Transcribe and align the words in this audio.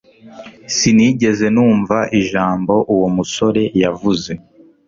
Sinigeze 0.75 1.45
numva 1.55 1.97
ijambo 2.19 2.73
uwo 2.93 3.07
musore 3.15 3.63
yavuze 3.81 4.31